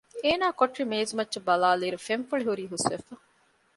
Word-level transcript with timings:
އޭނާ 0.23 0.45
ކޮޓަރި 0.59 0.83
މޭޒުމައްޗަށް 0.91 1.47
ބަލާލިއިރު 1.47 1.99
ފެންފުޅި 2.07 2.43
ހުރީ 2.49 2.63
ހުސްވެފަ 2.71 3.13